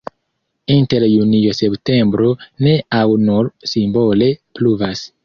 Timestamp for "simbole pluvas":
3.75-5.05